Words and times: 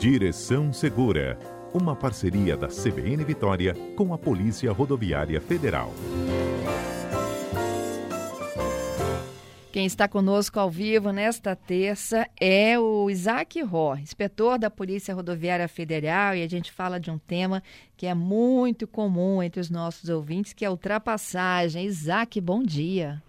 Direção 0.00 0.72
Segura, 0.72 1.38
uma 1.74 1.94
parceria 1.94 2.56
da 2.56 2.68
CBN 2.68 3.22
Vitória 3.22 3.74
com 3.94 4.14
a 4.14 4.16
Polícia 4.18 4.72
Rodoviária 4.72 5.38
Federal. 5.42 5.90
Quem 9.70 9.84
está 9.84 10.08
conosco 10.08 10.58
ao 10.58 10.70
vivo 10.70 11.12
nesta 11.12 11.54
terça 11.54 12.26
é 12.40 12.78
o 12.78 13.10
Isaac 13.10 13.60
Ró, 13.60 13.94
inspetor 13.94 14.58
da 14.58 14.70
Polícia 14.70 15.14
Rodoviária 15.14 15.68
Federal, 15.68 16.34
e 16.34 16.42
a 16.42 16.48
gente 16.48 16.72
fala 16.72 16.98
de 16.98 17.10
um 17.10 17.18
tema 17.18 17.62
que 17.94 18.06
é 18.06 18.14
muito 18.14 18.88
comum 18.88 19.42
entre 19.42 19.60
os 19.60 19.68
nossos 19.68 20.08
ouvintes, 20.08 20.54
que 20.54 20.64
é 20.64 20.70
ultrapassagem. 20.70 21.84
Isaac, 21.84 22.40
bom 22.40 22.62
dia. 22.62 23.22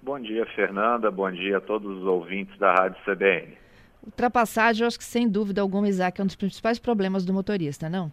Bom 0.00 0.18
dia, 0.18 0.46
Fernanda. 0.56 1.10
Bom 1.10 1.30
dia 1.30 1.58
a 1.58 1.60
todos 1.60 1.98
os 1.98 2.04
ouvintes 2.04 2.58
da 2.58 2.72
Rádio 2.72 2.96
CBN. 3.04 3.59
Ultrapassagem, 4.04 4.82
eu 4.82 4.86
acho 4.88 4.98
que 4.98 5.04
sem 5.04 5.28
dúvida 5.28 5.60
alguma, 5.60 5.88
Isaac, 5.88 6.20
é 6.20 6.24
um 6.24 6.26
dos 6.26 6.36
principais 6.36 6.78
problemas 6.78 7.24
do 7.24 7.32
motorista, 7.32 7.88
não? 7.88 8.12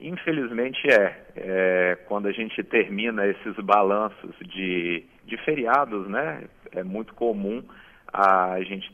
Infelizmente 0.00 0.86
é. 0.90 1.24
é. 1.36 1.98
Quando 2.06 2.26
a 2.26 2.32
gente 2.32 2.62
termina 2.62 3.26
esses 3.26 3.56
balanços 3.56 4.34
de, 4.40 5.04
de 5.24 5.36
feriados, 5.44 6.08
né? 6.08 6.44
É 6.72 6.82
muito 6.82 7.14
comum 7.14 7.62
a 8.12 8.60
gente 8.62 8.92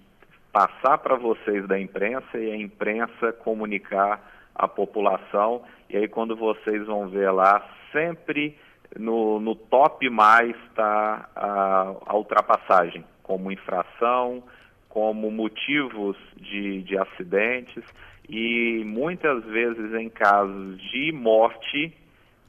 passar 0.52 0.98
para 0.98 1.16
vocês 1.16 1.66
da 1.66 1.78
imprensa 1.78 2.38
e 2.38 2.50
a 2.50 2.56
imprensa 2.56 3.32
comunicar 3.32 4.20
a 4.54 4.68
população. 4.68 5.62
E 5.88 5.96
aí 5.96 6.06
quando 6.08 6.36
vocês 6.36 6.86
vão 6.86 7.08
ver 7.08 7.30
lá, 7.30 7.64
sempre 7.92 8.56
no, 8.98 9.40
no 9.40 9.54
top 9.54 10.08
mais 10.08 10.54
está 10.68 11.28
a, 11.34 11.94
a 12.06 12.16
ultrapassagem, 12.16 13.04
como 13.22 13.52
infração, 13.52 14.42
como 14.90 15.30
motivos 15.30 16.16
de, 16.36 16.82
de 16.82 16.98
acidentes 16.98 17.82
e 18.28 18.82
muitas 18.84 19.42
vezes 19.44 19.94
em 19.94 20.10
casos 20.10 20.78
de 20.90 21.10
morte 21.12 21.96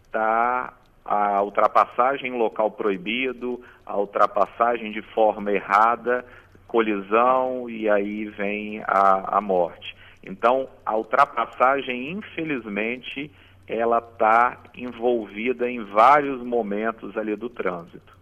está 0.06 0.74
a 1.06 1.42
ultrapassagem 1.42 2.32
em 2.32 2.38
local 2.38 2.72
proibido, 2.72 3.62
a 3.86 3.98
ultrapassagem 3.98 4.92
de 4.92 5.02
forma 5.02 5.52
errada, 5.52 6.26
colisão 6.68 7.70
e 7.70 7.90
aí 7.90 8.26
vem 8.26 8.82
a, 8.88 9.38
a 9.38 9.42
morte. 9.42 9.96
Então, 10.24 10.68
a 10.86 10.96
ultrapassagem, 10.96 12.12
infelizmente, 12.12 13.32
ela 13.68 13.98
está 13.98 14.58
envolvida 14.76 15.70
em 15.70 15.84
vários 15.84 16.42
momentos 16.44 17.18
ali 17.18 17.36
do 17.36 17.50
trânsito. 17.50 18.21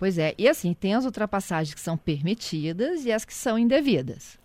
Pois 0.00 0.18
é, 0.18 0.34
e 0.36 0.48
assim, 0.48 0.74
tem 0.74 0.94
as 0.94 1.04
ultrapassagens 1.04 1.72
que 1.72 1.80
são 1.80 1.96
permitidas 1.96 3.06
e 3.06 3.12
as 3.12 3.24
que 3.24 3.34
são 3.34 3.56
indevidas 3.56 4.40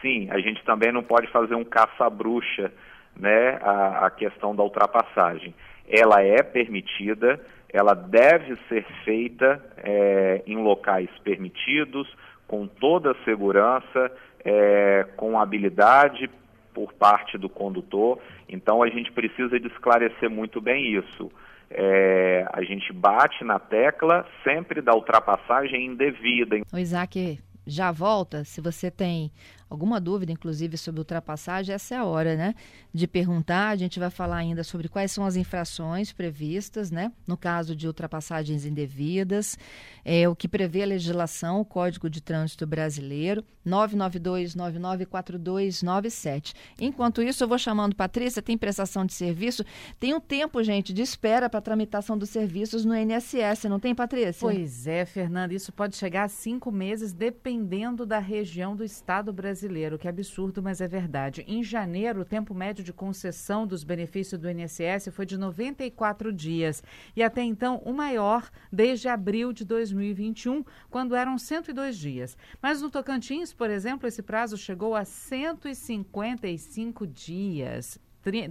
sim, 0.00 0.28
a 0.30 0.38
gente 0.38 0.62
também 0.64 0.92
não 0.92 1.02
pode 1.02 1.26
fazer 1.28 1.54
um 1.54 1.64
caça-bruxa, 1.64 2.72
né, 3.16 3.58
a, 3.62 4.06
a 4.06 4.10
questão 4.10 4.54
da 4.54 4.62
ultrapassagem. 4.62 5.54
Ela 5.88 6.22
é 6.22 6.42
permitida, 6.42 7.40
ela 7.68 7.94
deve 7.94 8.56
ser 8.68 8.84
feita 9.04 9.62
é, 9.78 10.42
em 10.46 10.56
locais 10.56 11.10
permitidos, 11.22 12.08
com 12.46 12.66
toda 12.66 13.12
a 13.12 13.24
segurança, 13.24 14.10
é, 14.44 15.06
com 15.16 15.38
habilidade 15.38 16.30
por 16.72 16.92
parte 16.92 17.36
do 17.36 17.48
condutor. 17.48 18.18
Então 18.48 18.82
a 18.82 18.88
gente 18.88 19.12
precisa 19.12 19.58
de 19.58 19.68
esclarecer 19.68 20.30
muito 20.30 20.60
bem 20.60 20.94
isso. 20.94 21.30
É, 21.70 22.44
a 22.52 22.62
gente 22.62 22.92
bate 22.92 23.44
na 23.44 23.58
tecla 23.58 24.26
sempre 24.42 24.82
da 24.82 24.92
ultrapassagem 24.94 25.86
indevida. 25.86 26.56
O 26.72 26.78
Isaac 26.78 27.38
já 27.66 27.92
volta. 27.92 28.44
Se 28.44 28.60
você 28.60 28.90
tem 28.90 29.30
alguma 29.70 29.98
dúvida, 30.00 30.32
inclusive, 30.32 30.76
sobre 30.76 31.00
ultrapassagem, 31.00 31.72
essa 31.72 31.94
é 31.94 31.98
a 31.98 32.04
hora, 32.04 32.34
né? 32.34 32.56
De 32.92 33.06
perguntar. 33.06 33.68
A 33.68 33.76
gente 33.76 34.00
vai 34.00 34.10
falar 34.10 34.38
ainda 34.38 34.64
sobre 34.64 34.88
quais 34.88 35.12
são 35.12 35.24
as 35.24 35.36
infrações 35.36 36.12
previstas, 36.12 36.90
né? 36.90 37.12
No 37.24 37.36
caso 37.36 37.76
de 37.76 37.86
ultrapassagens 37.86 38.66
indevidas, 38.66 39.56
é, 40.04 40.28
o 40.28 40.34
que 40.34 40.48
prevê 40.48 40.82
a 40.82 40.86
legislação, 40.86 41.60
o 41.60 41.64
Código 41.64 42.10
de 42.10 42.20
Trânsito 42.20 42.66
Brasileiro, 42.66 43.44
992-994297. 43.64 46.52
Enquanto 46.80 47.22
isso, 47.22 47.44
eu 47.44 47.48
vou 47.48 47.58
chamando 47.58 47.94
Patrícia, 47.94 48.42
tem 48.42 48.58
prestação 48.58 49.06
de 49.06 49.12
serviço. 49.12 49.64
Tem 50.00 50.12
um 50.14 50.20
tempo, 50.20 50.60
gente, 50.64 50.92
de 50.92 51.02
espera 51.02 51.48
para 51.48 51.60
tramitação 51.60 52.18
dos 52.18 52.30
serviços 52.30 52.84
no 52.84 52.96
INSS, 52.96 53.68
não 53.68 53.78
tem, 53.78 53.94
Patrícia? 53.94 54.40
Pois 54.40 54.88
é, 54.88 55.04
Fernanda, 55.04 55.54
isso 55.54 55.72
pode 55.72 55.94
chegar 55.94 56.24
a 56.24 56.28
cinco 56.28 56.72
meses, 56.72 57.12
dependendo 57.12 58.04
da 58.04 58.18
região 58.18 58.74
do 58.74 58.82
Estado 58.82 59.32
brasileiro 59.32 59.59
brasileiro, 59.60 59.98
que 59.98 60.08
absurdo, 60.08 60.62
mas 60.62 60.80
é 60.80 60.88
verdade. 60.88 61.44
Em 61.46 61.62
janeiro, 61.62 62.22
o 62.22 62.24
tempo 62.24 62.54
médio 62.54 62.82
de 62.82 62.94
concessão 62.94 63.66
dos 63.66 63.84
benefícios 63.84 64.40
do 64.40 64.48
INSS 64.48 65.10
foi 65.12 65.26
de 65.26 65.36
94 65.36 66.32
dias 66.32 66.82
e 67.14 67.22
até 67.22 67.42
então 67.42 67.82
o 67.84 67.92
maior 67.92 68.50
desde 68.72 69.08
abril 69.08 69.52
de 69.52 69.62
2021, 69.64 70.64
quando 70.88 71.14
eram 71.14 71.36
102 71.36 71.98
dias. 71.98 72.38
Mas 72.62 72.80
no 72.80 72.90
Tocantins, 72.90 73.52
por 73.52 73.68
exemplo, 73.68 74.08
esse 74.08 74.22
prazo 74.22 74.56
chegou 74.56 74.94
a 74.94 75.04
155 75.04 77.06
dias 77.06 77.98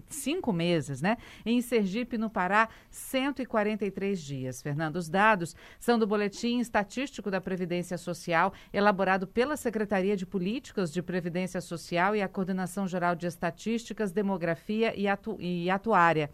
cinco 0.10 0.52
meses, 0.52 1.02
né? 1.02 1.18
Em 1.46 1.62
Sergipe, 1.62 2.18
no 2.18 2.30
Pará, 2.30 2.70
143 2.90 4.22
dias. 4.22 4.62
Fernando, 4.62 4.96
os 4.96 5.10
dados 5.10 5.56
são 5.80 5.98
do 5.98 6.08
Boletim 6.08 6.60
Estatístico 6.60 7.30
da 7.30 7.42
Previdência 7.42 7.98
Social, 7.98 8.54
elaborado 8.74 9.28
pela 9.28 9.56
Secretaria 9.56 10.16
de 10.16 10.26
Políticas 10.26 10.92
de 10.92 11.02
Previdência 11.02 11.62
Social 11.62 12.16
e 12.16 12.22
a 12.22 12.28
Coordenação 12.28 12.88
Geral 12.88 13.16
de 13.16 13.28
Estatísticas, 13.28 14.12
Demografia 14.12 14.94
e, 14.96 15.08
Atu 15.08 15.38
e 15.40 15.70
Atuária. 15.70 16.30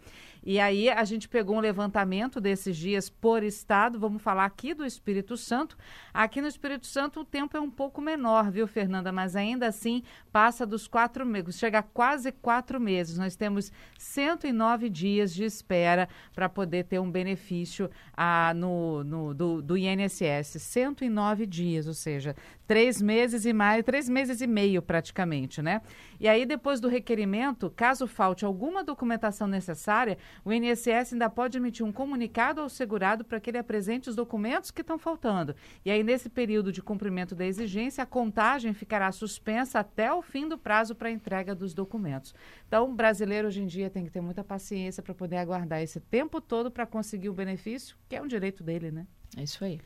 E 0.48 0.60
aí 0.60 0.88
a 0.88 1.02
gente 1.02 1.28
pegou 1.28 1.56
um 1.56 1.60
levantamento 1.60 2.40
desses 2.40 2.76
dias 2.76 3.10
por 3.10 3.42
estado. 3.42 3.98
Vamos 3.98 4.22
falar 4.22 4.44
aqui 4.44 4.74
do 4.74 4.86
Espírito 4.86 5.36
Santo. 5.36 5.76
Aqui 6.14 6.40
no 6.40 6.46
Espírito 6.46 6.86
Santo 6.86 7.22
o 7.22 7.24
tempo 7.24 7.56
é 7.56 7.60
um 7.60 7.68
pouco 7.68 8.00
menor, 8.00 8.48
viu, 8.52 8.68
Fernanda? 8.68 9.10
Mas 9.10 9.34
ainda 9.34 9.66
assim 9.66 10.04
passa 10.30 10.64
dos 10.64 10.86
quatro 10.86 11.26
meses, 11.26 11.58
chega 11.58 11.80
a 11.80 11.82
quase 11.82 12.30
quatro 12.30 12.80
meses. 12.80 13.18
Nós 13.18 13.34
temos 13.34 13.72
109 13.98 14.88
dias 14.88 15.34
de 15.34 15.42
espera 15.42 16.08
para 16.32 16.48
poder 16.48 16.84
ter 16.84 17.00
um 17.00 17.10
benefício 17.10 17.90
ah, 18.16 18.52
no, 18.54 19.02
no, 19.02 19.34
do, 19.34 19.60
do 19.60 19.76
INSS. 19.76 20.62
109 20.62 21.44
dias, 21.44 21.88
ou 21.88 21.94
seja, 21.94 22.36
três 22.66 23.00
meses 23.00 23.44
e 23.44 23.52
mais, 23.52 23.84
três 23.84 24.08
meses 24.08 24.40
e 24.40 24.46
meio 24.46 24.82
praticamente, 24.82 25.62
né? 25.62 25.80
E 26.18 26.26
aí, 26.28 26.44
depois 26.44 26.80
do 26.80 26.88
requerimento, 26.88 27.70
caso 27.70 28.06
falte 28.06 28.44
alguma 28.44 28.82
documentação 28.82 29.46
necessária, 29.46 30.18
o 30.44 30.52
INSS 30.52 31.12
ainda 31.12 31.30
pode 31.30 31.56
emitir 31.56 31.84
um 31.84 31.92
comunicado 31.92 32.60
ao 32.60 32.68
segurado 32.68 33.24
para 33.24 33.38
que 33.38 33.50
ele 33.50 33.58
apresente 33.58 34.08
os 34.08 34.16
documentos 34.16 34.70
que 34.70 34.80
estão 34.80 34.98
faltando. 34.98 35.54
E 35.84 35.90
aí, 35.90 36.02
nesse 36.02 36.28
período 36.28 36.72
de 36.72 36.82
cumprimento 36.82 37.34
da 37.34 37.46
exigência, 37.46 38.02
a 38.02 38.06
contagem 38.06 38.72
ficará 38.72 39.10
suspensa 39.12 39.78
até 39.78 40.12
o 40.12 40.22
fim 40.22 40.48
do 40.48 40.58
prazo 40.58 40.94
para 40.94 41.10
entrega 41.10 41.54
dos 41.54 41.74
documentos. 41.74 42.34
Então, 42.66 42.90
o 42.90 42.94
brasileiro 42.94 43.48
hoje 43.48 43.62
em 43.62 43.66
dia 43.66 43.90
tem 43.90 44.04
que 44.04 44.10
ter 44.10 44.20
muita 44.20 44.42
paciência 44.42 45.02
para 45.02 45.14
poder 45.14 45.36
aguardar 45.36 45.82
esse 45.82 46.00
tempo 46.00 46.40
todo 46.40 46.70
para 46.70 46.86
conseguir 46.86 47.28
o 47.28 47.34
benefício, 47.34 47.96
que 48.08 48.16
é 48.16 48.22
um 48.22 48.26
direito 48.26 48.64
dele, 48.64 48.90
né? 48.90 49.06
É 49.36 49.42
isso 49.42 49.64
aí. 49.64 49.80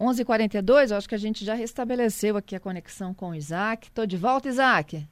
11:42, 0.00 0.96
acho 0.96 1.08
que 1.08 1.14
a 1.14 1.18
gente 1.18 1.44
já 1.44 1.54
restabeleceu 1.54 2.36
aqui 2.36 2.56
a 2.56 2.60
conexão 2.60 3.12
com 3.12 3.30
o 3.30 3.34
Isaac. 3.34 3.88
Estou 3.88 4.06
de 4.06 4.16
volta, 4.16 4.48
Isaac. 4.48 5.04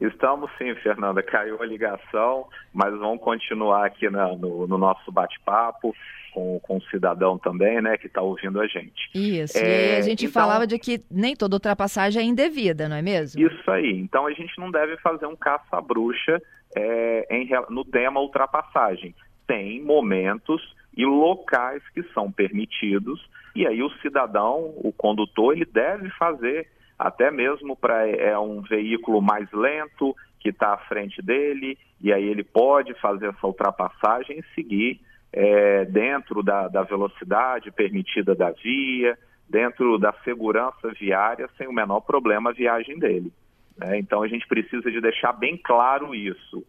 Estamos 0.00 0.50
sim, 0.58 0.74
Fernanda. 0.76 1.22
Caiu 1.22 1.60
a 1.60 1.66
ligação, 1.66 2.46
mas 2.72 2.96
vamos 2.98 3.20
continuar 3.20 3.86
aqui 3.86 4.08
na, 4.10 4.28
no, 4.36 4.66
no, 4.66 4.78
nosso 4.78 5.10
bate-papo 5.10 5.94
com, 6.32 6.60
com 6.60 6.76
o 6.76 6.82
cidadão 6.82 7.38
também, 7.38 7.80
né, 7.80 7.96
que 7.96 8.06
está 8.06 8.20
ouvindo 8.20 8.60
a 8.60 8.66
gente. 8.66 9.10
Isso. 9.14 9.56
É, 9.56 9.94
e 9.94 9.96
a 9.96 10.02
gente 10.02 10.26
então, 10.26 10.40
falava 10.40 10.66
de 10.66 10.78
que 10.78 11.02
nem 11.10 11.34
toda 11.34 11.56
ultrapassagem 11.56 12.22
é 12.22 12.24
indevida, 12.24 12.88
não 12.88 12.96
é 12.96 13.02
mesmo? 13.02 13.40
Isso 13.40 13.70
aí. 13.70 13.98
Então 13.98 14.26
a 14.26 14.32
gente 14.32 14.52
não 14.58 14.70
deve 14.70 14.98
fazer 14.98 15.26
um 15.26 15.36
caça-bruxa 15.36 16.42
é, 16.76 17.26
no 17.70 17.84
tema 17.84 18.20
ultrapassagem. 18.20 19.14
Tem 19.46 19.82
momentos 19.82 20.76
e 20.94 21.04
locais 21.06 21.82
que 21.94 22.02
são 22.12 22.30
permitidos 22.30 23.20
e 23.56 23.66
aí 23.66 23.82
o 23.82 23.90
cidadão, 24.02 24.74
o 24.76 24.92
condutor, 24.92 25.54
ele 25.54 25.64
deve 25.64 26.10
fazer 26.10 26.68
até 26.98 27.30
mesmo 27.30 27.74
para 27.74 28.06
é 28.06 28.38
um 28.38 28.60
veículo 28.60 29.20
mais 29.20 29.50
lento 29.52 30.14
que 30.40 30.50
está 30.50 30.74
à 30.74 30.78
frente 30.78 31.20
dele, 31.22 31.78
e 32.00 32.12
aí 32.12 32.24
ele 32.24 32.44
pode 32.44 32.94
fazer 33.00 33.28
essa 33.28 33.46
ultrapassagem 33.46 34.38
e 34.38 34.54
seguir 34.54 35.00
é, 35.32 35.84
dentro 35.86 36.42
da, 36.42 36.68
da 36.68 36.82
velocidade 36.82 37.70
permitida 37.70 38.34
da 38.34 38.50
via, 38.50 39.18
dentro 39.48 39.98
da 39.98 40.12
segurança 40.24 40.88
viária, 40.98 41.48
sem 41.56 41.66
o 41.66 41.72
menor 41.72 42.00
problema 42.00 42.50
a 42.50 42.54
viagem 42.54 42.98
dele. 42.98 43.32
Né? 43.76 43.98
Então 43.98 44.22
a 44.22 44.28
gente 44.28 44.46
precisa 44.46 44.90
de 44.90 45.00
deixar 45.00 45.32
bem 45.32 45.56
claro 45.56 46.14
isso. 46.14 46.64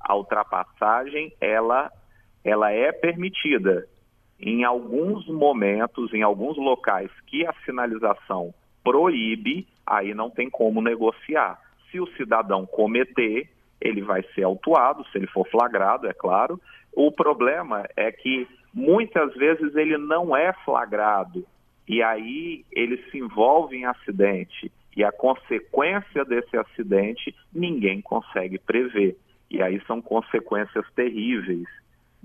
A 0.00 0.14
ultrapassagem, 0.16 1.32
ela, 1.40 1.90
ela 2.42 2.72
é 2.72 2.92
permitida 2.92 3.86
em 4.40 4.64
alguns 4.64 5.26
momentos, 5.28 6.12
em 6.14 6.22
alguns 6.22 6.56
locais 6.56 7.10
que 7.26 7.46
a 7.46 7.52
sinalização 7.64 8.54
proíbe, 8.82 9.66
aí 9.86 10.14
não 10.14 10.30
tem 10.30 10.48
como 10.48 10.80
negociar. 10.80 11.60
se 11.90 12.00
o 12.00 12.06
cidadão 12.16 12.64
cometer, 12.66 13.50
ele 13.80 14.00
vai 14.00 14.22
ser 14.34 14.44
autuado, 14.44 15.04
se 15.06 15.18
ele 15.18 15.26
for 15.26 15.44
flagrado, 15.48 16.06
é 16.06 16.12
claro. 16.12 16.60
O 16.92 17.10
problema 17.10 17.84
é 17.96 18.12
que 18.12 18.46
muitas 18.72 19.34
vezes 19.34 19.74
ele 19.74 19.98
não 19.98 20.36
é 20.36 20.52
flagrado 20.64 21.44
e 21.88 22.02
aí 22.02 22.64
ele 22.70 23.02
se 23.10 23.18
envolve 23.18 23.76
em 23.76 23.84
acidente 23.84 24.70
e 24.96 25.02
a 25.02 25.10
consequência 25.10 26.24
desse 26.24 26.56
acidente 26.56 27.34
ninguém 27.52 28.00
consegue 28.00 28.58
prever. 28.58 29.16
E 29.50 29.60
aí 29.60 29.80
são 29.86 30.00
consequências 30.00 30.84
terríveis. 30.94 31.66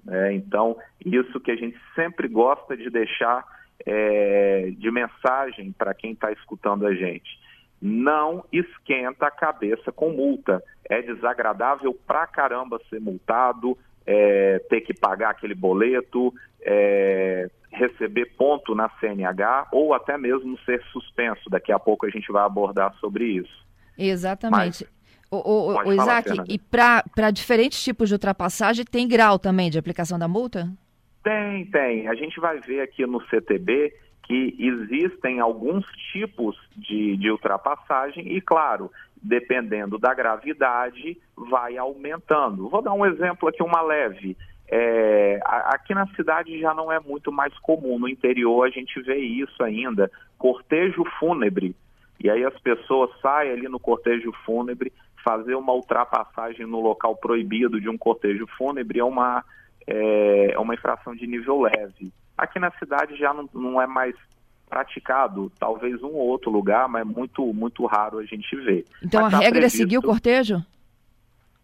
Né? 0.06 0.34
Então, 0.34 0.78
isso 1.04 1.40
que 1.40 1.52
a 1.52 1.56
gente 1.56 1.78
sempre 1.96 2.28
gosta 2.28 2.78
de 2.78 2.90
deixar 2.90 3.44
é, 3.86 4.72
de 4.78 4.92
mensagem 4.92 5.72
para 5.72 5.94
quem 5.94 6.12
está 6.12 6.32
escutando 6.32 6.86
a 6.86 6.94
gente. 6.94 7.40
Não 7.82 8.46
esquenta 8.52 9.28
a 9.28 9.32
cabeça 9.32 9.92
com 9.92 10.12
multa. 10.12 10.64
É 10.88 11.02
desagradável 11.02 11.94
pra 12.08 12.26
caramba 12.28 12.80
ser 12.90 13.02
multado, 13.02 13.78
é, 14.06 14.60
ter 14.70 14.82
que 14.82 14.94
pagar 14.94 15.32
aquele 15.32 15.56
boleto, 15.56 16.34
é, 16.62 17.50
receber 17.72 18.26
ponto 18.38 18.74
na 18.74 18.90
CNH 19.00 19.68
ou 19.72 19.94
até 19.94 20.18
mesmo 20.18 20.58
ser 20.60 20.82
suspenso. 20.92 21.50
Daqui 21.50 21.72
a 21.72 21.80
pouco 21.80 22.06
a 22.06 22.10
gente 22.10 22.32
vai 22.32 22.44
abordar 22.44 22.94
sobre 23.00 23.26
isso. 23.26 23.66
Exatamente. 23.98 24.88
O, 25.32 25.38
o, 25.38 25.88
o 25.88 25.94
Isaac, 25.94 26.30
falar, 26.30 26.46
e 26.48 26.60
para 26.60 27.32
diferentes 27.32 27.84
tipos 27.84 28.10
de 28.10 28.16
ultrapassagem, 28.16 28.86
tem 28.86 29.08
grau 29.08 29.40
também 29.40 29.70
de 29.70 29.78
aplicação 29.78 30.20
da 30.20 30.28
multa? 30.28 30.70
Tem, 31.24 31.66
tem. 31.66 32.08
A 32.08 32.14
gente 32.14 32.40
vai 32.40 32.60
ver 32.60 32.82
aqui 32.82 33.06
no 33.06 33.20
CTB 33.28 33.94
que 34.24 34.56
existem 34.60 35.40
alguns 35.40 35.86
tipos 36.12 36.56
de, 36.76 37.18
de 37.18 37.30
ultrapassagem 37.30 38.36
e, 38.36 38.42
claro, 38.42 38.92
dependendo 39.22 39.98
da 39.98 40.14
gravidade, 40.14 41.18
vai 41.36 41.78
aumentando. 41.78 42.70
Vou 42.70 42.82
dar 42.82 42.94
um 42.94 43.06
exemplo 43.06 43.50
aqui, 43.50 43.64
uma 43.64 43.82
leve. 43.82 44.38
É, 44.68 45.40
aqui 45.44 45.94
na 45.94 46.08
cidade 46.16 46.60
já 46.60 46.74
não 46.74 46.92
é 46.92 47.00
muito 47.00 47.32
mais 47.32 47.56
comum, 47.60 48.00
no 48.00 48.10
interior 48.10 48.66
a 48.66 48.70
gente 48.70 49.00
vê 49.02 49.18
isso 49.18 49.64
ainda, 49.64 50.12
cortejo 50.38 51.04
fúnebre. 51.20 51.76
E 52.20 52.30
aí 52.30 52.44
as 52.44 52.58
pessoas 52.60 53.12
saem 53.22 53.52
ali 53.52 53.68
no 53.68 53.80
cortejo 53.80 54.32
fúnebre, 54.44 54.92
fazer 55.26 55.56
uma 55.56 55.74
ultrapassagem 55.74 56.68
no 56.68 56.80
local 56.80 57.16
proibido 57.16 57.82
de 57.82 57.90
um 57.90 57.98
cortejo 57.98 58.46
fúnebre 58.56 59.00
é 59.00 59.04
uma, 59.04 59.44
é, 59.88 60.52
é 60.52 60.60
uma 60.60 60.76
infração 60.76 61.16
de 61.16 61.26
nível 61.26 61.62
leve. 61.62 62.14
Aqui 62.38 62.60
na 62.60 62.70
cidade 62.78 63.18
já 63.18 63.34
não, 63.34 63.50
não 63.52 63.82
é 63.82 63.88
mais 63.88 64.16
praticado, 64.70 65.52
talvez 65.60 66.04
um 66.04 66.14
ou 66.14 66.28
outro 66.28 66.52
lugar, 66.52 66.88
mas 66.88 67.02
é 67.02 67.06
muito, 67.06 67.54
muito 67.54 67.86
raro 67.88 68.20
a 68.20 68.26
gente 68.26 68.56
ver. 68.56 68.86
Então 69.04 69.22
mas 69.22 69.34
a 69.34 69.38
tá 69.38 69.44
regra 69.44 69.62
previsto, 69.62 69.78
é 69.78 69.80
seguir 69.80 69.98
o 69.98 70.02
cortejo? 70.04 70.64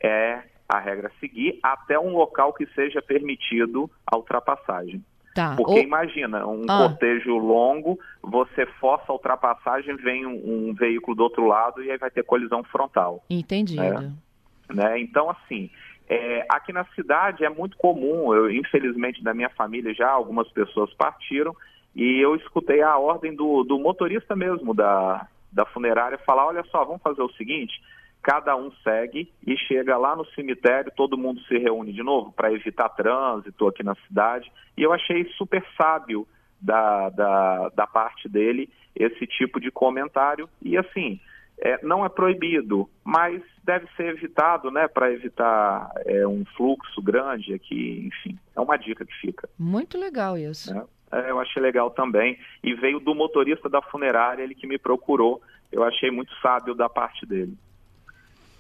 É, 0.02 0.42
a 0.68 0.80
regra 0.80 1.12
é 1.16 1.20
seguir 1.20 1.60
até 1.62 2.00
um 2.00 2.14
local 2.16 2.54
que 2.54 2.66
seja 2.68 3.02
permitido 3.02 3.92
a 4.06 4.18
ultrapassagem. 4.18 5.04
Tá. 5.34 5.56
Porque 5.56 5.80
imagina, 5.80 6.46
um 6.46 6.66
ah. 6.68 6.88
cortejo 6.88 7.38
longo, 7.38 7.98
você 8.22 8.66
força 8.66 9.06
a 9.08 9.14
ultrapassagem, 9.14 9.96
vem 9.96 10.26
um, 10.26 10.70
um, 10.70 10.74
veículo 10.74 11.16
do 11.16 11.24
outro 11.24 11.48
lado 11.48 11.82
e 11.84 11.90
aí 11.90 11.98
vai 11.98 12.12
ter 12.12 12.24
colisão 12.24 12.64
frontal. 12.64 13.24
Entendido. 13.30 13.82
Né? 13.82 14.14
né? 14.74 15.00
Então, 15.00 15.30
assim, 15.30 15.70
é, 16.10 16.46
aqui 16.50 16.74
na 16.74 16.84
cidade 16.96 17.46
é 17.46 17.50
muito 17.50 17.78
comum, 17.78 18.34
eu 18.34 18.52
infelizmente 18.52 19.24
da 19.24 19.34
minha 19.34 19.50
família 19.50 19.94
já 19.94 20.10
algumas 20.10 20.50
pessoas 20.52 20.94
partiram 20.94 21.56
e 21.96 22.20
eu 22.20 22.36
escutei 22.36 22.82
a 22.82 22.98
ordem 22.98 23.34
do, 23.34 23.64
do 23.64 23.80
motorista 23.80 24.36
mesmo 24.36 24.74
da, 24.74 25.28
da 25.52 25.66
funerária 25.66 26.18
falar, 26.18 26.48
olha 26.48 26.64
só, 26.66 26.84
vamos 26.84 27.02
fazer 27.02 27.22
o 27.22 27.32
seguinte, 27.34 27.82
cada 28.22 28.56
um 28.56 28.72
segue 28.84 29.32
e 29.46 29.58
chega 29.58 29.98
lá 29.98 30.16
no 30.16 30.26
cemitério, 30.28 30.92
todo 30.96 31.18
mundo 31.18 31.42
se 31.42 31.58
reúne 31.58 31.92
de 31.92 32.04
novo 32.04 32.32
para 32.32 32.54
evitar 32.54 32.90
trânsito 32.90 33.68
aqui 33.68 33.84
na 33.84 33.96
cidade. 34.08 34.52
E 34.78 34.84
eu 34.84 34.94
achei 34.94 35.26
super 35.38 35.66
sábio 35.76 36.28
da, 36.62 37.10
da, 37.10 37.70
da 37.70 37.88
parte 37.88 38.30
dele 38.30 38.70
esse 38.96 39.26
tipo 39.26 39.60
de 39.60 39.72
comentário. 39.72 40.48
E 40.62 40.78
assim, 40.78 41.20
é, 41.60 41.80
não 41.84 42.06
é 42.06 42.10
proibido, 42.10 42.90
mas 43.04 43.42
deve 43.64 43.88
ser 43.96 44.16
evitado, 44.16 44.72
né, 44.72 44.88
para 44.88 45.12
evitar 45.12 45.90
é, 46.06 46.28
um 46.28 46.44
fluxo 46.58 47.02
grande 47.02 47.54
aqui, 47.54 48.08
enfim, 48.08 48.38
é 48.56 48.60
uma 48.60 48.78
dica 48.78 49.06
que 49.06 49.14
fica. 49.14 49.48
Muito 49.58 49.98
legal 49.98 50.38
isso. 50.38 50.74
É, 50.76 50.84
é, 51.20 51.30
eu 51.30 51.40
achei 51.40 51.62
legal 51.62 51.92
também, 51.92 52.38
e 52.64 52.74
veio 52.74 53.00
do 53.00 53.14
motorista 53.14 53.70
da 53.70 53.82
funerária, 53.82 54.44
ele 54.44 54.56
que 54.56 54.66
me 54.66 54.80
procurou, 54.80 55.42
eu 55.72 55.84
achei 55.84 56.10
muito 56.10 56.34
sábio 56.42 56.74
da 56.74 56.90
parte 56.90 57.26
dele. 57.26 57.56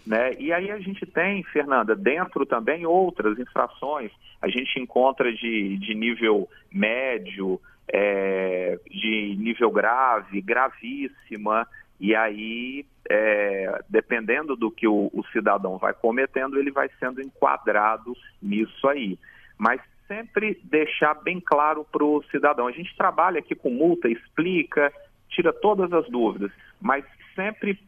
Né? 0.06 0.34
E 0.40 0.52
aí 0.52 0.72
a 0.72 0.80
gente 0.80 1.06
tem, 1.06 1.44
Fernanda, 1.44 1.96
dentro 1.96 2.46
também 2.46 2.86
outras 2.86 3.38
infrações, 3.38 4.12
a 4.42 4.48
gente 4.48 4.80
encontra 4.80 5.32
de, 5.32 5.78
de 5.78 5.94
nível 5.94 6.50
médio, 6.72 7.62
é, 7.88 8.80
de 8.90 9.36
nível 9.38 9.70
grave, 9.70 10.42
gravíssima, 10.42 11.68
e 12.00 12.16
aí, 12.16 12.84
é, 13.08 13.84
dependendo 13.88 14.56
do 14.56 14.72
que 14.72 14.88
o, 14.88 15.12
o, 15.14 15.24
cidadão 15.32 15.78
vai 15.78 15.94
cometendo, 15.94 16.58
ele 16.58 16.72
vai 16.72 16.90
sendo 17.00 17.22
enquadrado 17.22 18.18
nisso 18.42 18.88
aí. 18.88 19.20
Mas 19.56 19.80
sempre 20.08 20.60
deixar 20.64 21.14
bem 21.14 21.40
claro 21.40 21.86
para 21.92 22.04
o 22.04 22.24
cidadão. 22.32 22.68
A 22.68 22.72
gente 22.72 22.98
trabalha 22.98 23.38
aqui 23.38 23.54
com 23.54 23.70
multa, 23.70 24.10
explica, 24.10 24.92
tira 25.30 25.54
todas 25.54 25.94
as 25.94 26.10
dúvidas, 26.10 26.52
mas 26.82 27.06
sempre 27.36 27.80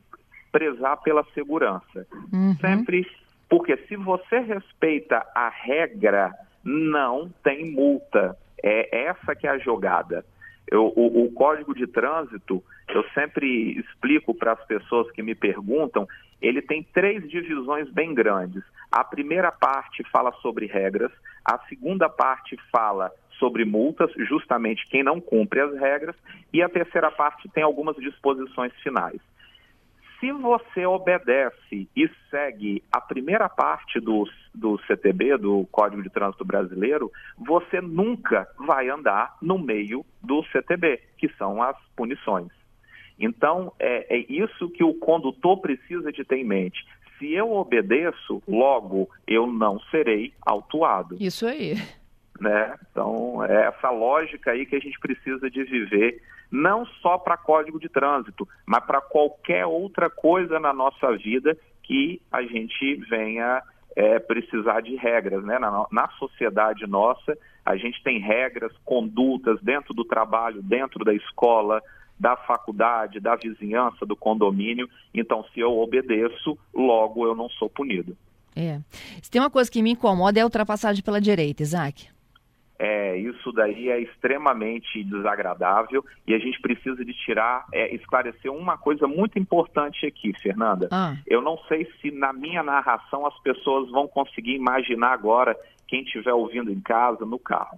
prezar 0.54 0.98
pela 0.98 1.26
segurança. 1.34 2.08
Uhum. 2.32 2.56
Sempre, 2.62 3.06
porque 3.50 3.76
se 3.88 3.98
você 3.98 4.40
respeita 4.40 5.26
a 5.36 5.50
regra, 5.50 6.32
não 6.64 7.30
tem 7.44 7.70
multa. 7.70 8.38
É 8.64 9.06
essa 9.08 9.36
que 9.36 9.48
é 9.48 9.50
a 9.50 9.58
jogada. 9.58 10.24
Eu, 10.72 10.94
o, 10.96 11.26
o, 11.26 11.32
código 11.34 11.76
de 11.76 11.86
trânsito, 11.86 12.64
eu 12.88 13.04
sempre 13.14 13.78
explico 13.78 14.34
para 14.34 14.54
as 14.54 14.66
pessoas 14.66 15.12
que 15.12 15.22
me 15.22 15.36
perguntam, 15.36 16.08
ele 16.42 16.62
tem 16.62 16.84
três 16.94 17.28
divisões 17.30 17.90
bem 17.90 18.14
grandes. 18.14 18.64
A 18.92 19.04
primeira 19.04 19.52
parte 19.52 20.04
fala 20.12 20.32
sobre 20.42 20.68
regras, 20.68 21.12
a 21.44 21.60
segunda 21.68 22.08
parte 22.08 22.58
fala 22.72 23.12
sobre 23.40 23.66
multas, 23.66 24.12
justamente 24.30 24.88
quem 24.88 25.04
não 25.04 25.20
cumpre 25.20 25.60
as 25.60 25.74
regras, 25.78 26.16
e 26.54 26.62
a 26.62 26.70
terceira 26.70 27.12
parte 27.12 27.50
tem 27.50 27.64
algumas 27.64 27.96
disposições 27.98 28.72
finais. 28.82 29.20
Se 30.24 30.32
você 30.32 30.86
obedece 30.86 31.90
e 31.94 32.10
segue 32.32 32.82
a 32.90 33.02
primeira 33.02 33.50
parte 33.50 34.00
do, 34.00 34.26
do 34.56 34.80
CTB, 34.88 35.38
do 35.38 35.68
Código 35.70 36.02
de 36.02 36.10
Trânsito 36.10 36.46
Brasileiro, 36.46 37.12
você 37.38 37.82
nunca 37.82 38.48
vai 38.58 38.88
andar 38.88 39.36
no 39.42 39.60
meio 39.60 40.06
do 40.22 40.42
CTB, 40.46 41.02
que 41.18 41.28
são 41.38 41.62
as 41.62 41.76
punições. 41.94 42.48
Então, 43.20 43.74
é, 43.78 44.16
é 44.16 44.26
isso 44.30 44.70
que 44.70 44.82
o 44.82 44.94
condutor 44.94 45.60
precisa 45.60 46.10
de 46.10 46.24
ter 46.24 46.38
em 46.38 46.46
mente. 46.46 46.86
Se 47.20 47.30
eu 47.34 47.52
obedeço, 47.52 48.42
logo 48.48 49.10
eu 49.28 49.46
não 49.46 49.78
serei 49.92 50.34
autuado. 50.42 51.18
Isso 51.20 51.46
aí. 51.46 51.76
Né? 52.40 52.76
Então, 52.92 53.44
é 53.46 53.68
essa 53.68 53.90
lógica 53.90 54.52
aí 54.52 54.66
que 54.66 54.76
a 54.76 54.80
gente 54.80 55.00
precisa 55.00 55.50
de 55.50 55.64
viver 55.64 56.22
não 56.52 56.86
só 57.02 57.18
para 57.18 57.36
código 57.36 57.80
de 57.80 57.90
trânsito, 57.90 58.48
mas 58.66 58.86
para 58.86 59.02
qualquer 59.02 59.66
outra 59.66 60.10
coisa 60.10 60.60
na 60.60 60.72
nossa 60.72 61.16
vida 61.18 61.58
que 61.82 62.22
a 62.32 62.44
gente 62.44 62.96
venha 63.10 63.62
é, 63.96 64.20
precisar 64.20 64.82
de 64.82 64.96
regras. 64.96 65.44
Né? 65.44 65.58
Na, 65.58 65.88
na 65.92 66.08
sociedade 66.20 66.86
nossa, 66.86 67.38
a 67.66 67.76
gente 67.76 68.02
tem 68.04 68.20
regras, 68.20 68.72
condutas 68.86 69.60
dentro 69.62 69.94
do 69.94 70.06
trabalho, 70.06 70.62
dentro 70.62 71.04
da 71.04 71.14
escola, 71.14 71.82
da 72.20 72.36
faculdade, 72.36 73.20
da 73.20 73.36
vizinhança, 73.36 74.06
do 74.06 74.16
condomínio. 74.16 74.88
Então, 75.14 75.44
se 75.54 75.60
eu 75.60 75.78
obedeço, 75.80 76.58
logo 76.74 77.26
eu 77.26 77.36
não 77.36 77.50
sou 77.50 77.70
punido. 77.70 78.16
É. 78.56 78.80
Se 79.22 79.32
tem 79.32 79.42
uma 79.42 79.50
coisa 79.50 79.72
que 79.72 79.82
me 79.82 79.92
incomoda 79.92 80.40
é 80.40 80.44
a 80.44 80.46
ultrapassagem 80.46 81.04
pela 81.04 81.20
direita, 81.20 81.64
Isaac. 81.64 82.13
É, 82.80 83.16
isso 83.18 83.52
daí 83.52 83.90
é 83.90 84.00
extremamente 84.00 85.04
desagradável 85.04 86.04
e 86.28 86.34
a 86.34 86.40
gente 86.40 86.60
precisa 86.60 87.06
de 87.06 87.14
tirar, 87.14 87.66
é, 87.72 87.94
esclarecer 87.94 88.52
uma 88.52 88.78
coisa 88.78 89.08
muito 89.08 89.38
importante 89.38 90.06
aqui, 90.06 90.34
Fernanda. 90.42 90.90
Ah. 90.92 91.16
Eu 91.28 91.42
não 91.42 91.58
sei 91.68 91.88
se 92.02 92.12
na 92.12 92.34
minha 92.34 92.64
narração 92.64 93.26
as 93.26 93.40
pessoas 93.42 93.90
vão 93.92 94.08
conseguir 94.08 94.56
imaginar 94.56 95.14
agora, 95.14 95.56
quem 95.88 96.02
estiver 96.02 96.34
ouvindo 96.34 96.72
em 96.72 96.80
casa, 96.80 97.26
no 97.26 97.38
carro. 97.38 97.78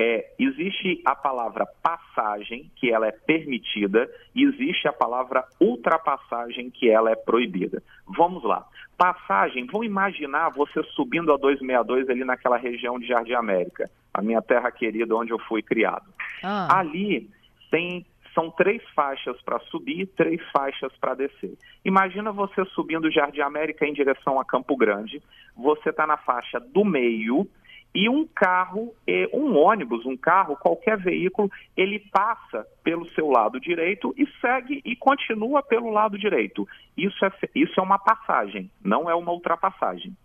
É, 0.00 0.32
existe 0.38 1.02
a 1.04 1.16
palavra 1.16 1.66
passagem, 1.82 2.70
que 2.76 2.88
ela 2.88 3.08
é 3.08 3.10
permitida, 3.10 4.08
e 4.32 4.44
existe 4.44 4.86
a 4.86 4.92
palavra 4.92 5.44
ultrapassagem, 5.60 6.70
que 6.70 6.88
ela 6.88 7.10
é 7.10 7.16
proibida. 7.16 7.82
Vamos 8.06 8.44
lá. 8.44 8.64
Passagem, 8.96 9.66
vão 9.66 9.82
imaginar 9.82 10.50
você 10.50 10.84
subindo 10.94 11.32
a 11.32 11.36
262 11.36 12.08
ali 12.10 12.24
naquela 12.24 12.56
região 12.56 12.96
de 12.96 13.08
Jardim 13.08 13.32
América, 13.32 13.90
a 14.14 14.22
minha 14.22 14.40
terra 14.40 14.70
querida 14.70 15.16
onde 15.16 15.32
eu 15.32 15.38
fui 15.40 15.62
criado. 15.62 16.06
Ah. 16.44 16.78
Ali 16.78 17.28
tem 17.68 18.06
são 18.32 18.52
três 18.52 18.80
faixas 18.94 19.40
para 19.42 19.58
subir, 19.58 20.06
três 20.16 20.40
faixas 20.52 20.92
para 21.00 21.14
descer. 21.14 21.58
Imagina 21.84 22.30
você 22.30 22.64
subindo 22.66 23.06
o 23.06 23.10
Jardim 23.10 23.40
América 23.40 23.84
em 23.84 23.92
direção 23.92 24.38
a 24.38 24.44
Campo 24.44 24.76
Grande, 24.76 25.20
você 25.56 25.90
está 25.90 26.06
na 26.06 26.16
faixa 26.16 26.60
do 26.60 26.84
meio 26.84 27.48
e 27.94 28.08
um 28.08 28.26
carro, 28.26 28.94
um 29.32 29.56
ônibus, 29.56 30.04
um 30.04 30.16
carro, 30.16 30.56
qualquer 30.56 30.98
veículo, 30.98 31.50
ele 31.76 31.98
passa 32.12 32.66
pelo 32.84 33.08
seu 33.10 33.28
lado 33.28 33.58
direito 33.58 34.14
e 34.16 34.26
segue 34.40 34.82
e 34.84 34.94
continua 34.94 35.62
pelo 35.62 35.90
lado 35.90 36.18
direito. 36.18 36.68
Isso 36.96 37.24
é, 37.24 37.32
isso 37.54 37.80
é 37.80 37.82
uma 37.82 37.98
passagem, 37.98 38.70
não 38.84 39.08
é 39.08 39.14
uma 39.14 39.32
ultrapassagem. 39.32 40.16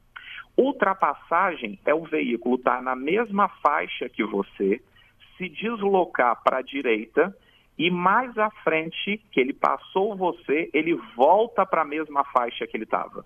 Ultrapassagem 0.58 1.80
é 1.86 1.94
o 1.94 2.04
veículo 2.04 2.56
estar 2.56 2.78
tá 2.78 2.82
na 2.82 2.96
mesma 2.96 3.48
faixa 3.48 4.08
que 4.10 4.24
você, 4.24 4.82
se 5.38 5.50
deslocar 5.50 6.44
para 6.44 6.58
a 6.58 6.62
direita 6.62 7.36
e 7.78 7.90
mais 7.90 8.38
à 8.38 8.52
frente 8.64 9.20
que 9.32 9.40
ele 9.40 9.54
passou 9.54 10.16
você, 10.16 10.70
ele 10.74 10.94
volta 11.16 11.66
para 11.66 11.82
a 11.82 11.86
mesma 11.86 12.24
faixa 12.26 12.68
que 12.68 12.78
ele 12.78 12.84
estava. 12.84 13.26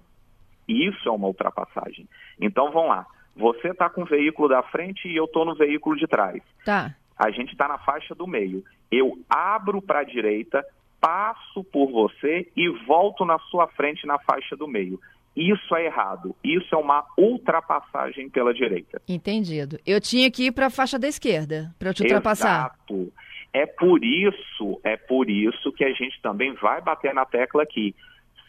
Isso 0.67 1.09
é 1.09 1.11
uma 1.11 1.27
ultrapassagem. 1.27 2.07
Então 2.39 2.71
vamos 2.71 2.89
lá. 2.89 3.05
Você 3.37 3.69
está 3.69 3.89
com 3.89 4.01
o 4.01 4.05
veículo 4.05 4.49
da 4.49 4.63
frente 4.63 5.07
e 5.07 5.15
eu 5.15 5.25
estou 5.25 5.45
no 5.45 5.55
veículo 5.55 5.95
de 5.95 6.07
trás. 6.07 6.41
Tá. 6.65 6.95
A 7.17 7.31
gente 7.31 7.51
está 7.51 7.67
na 7.67 7.77
faixa 7.77 8.13
do 8.13 8.27
meio. 8.27 8.63
Eu 8.91 9.17
abro 9.29 9.81
para 9.81 9.99
a 9.99 10.03
direita, 10.03 10.65
passo 10.99 11.63
por 11.63 11.91
você 11.91 12.51
e 12.55 12.67
volto 12.85 13.25
na 13.25 13.39
sua 13.39 13.67
frente 13.67 14.05
na 14.05 14.19
faixa 14.19 14.55
do 14.55 14.67
meio. 14.67 14.99
Isso 15.35 15.75
é 15.75 15.85
errado. 15.85 16.35
Isso 16.43 16.73
é 16.73 16.77
uma 16.77 17.05
ultrapassagem 17.15 18.27
pela 18.27 18.51
direita. 18.53 18.99
Entendido. 19.07 19.79
Eu 19.85 20.01
tinha 20.01 20.31
que 20.31 20.47
ir 20.47 20.51
para 20.51 20.65
a 20.65 20.71
faixa 20.71 20.97
da 20.97 21.07
esquerda 21.07 21.71
para 21.77 21.89
eu 21.89 21.93
te 21.93 22.01
ultrapassar. 22.01 22.73
Exato. 22.89 23.13
É 23.53 23.65
por 23.65 24.03
isso, 24.03 24.79
é 24.83 24.97
por 24.97 25.29
isso 25.29 25.71
que 25.71 25.83
a 25.83 25.93
gente 25.93 26.19
também 26.21 26.53
vai 26.55 26.81
bater 26.81 27.13
na 27.13 27.25
tecla 27.25 27.63
aqui. 27.63 27.95